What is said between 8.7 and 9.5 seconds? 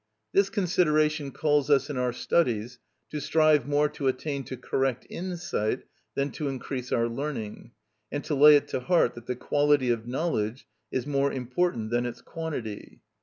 heart that the